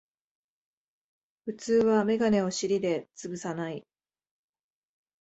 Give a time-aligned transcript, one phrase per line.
[1.45, 3.85] 普通はメガネを尻でつぶさない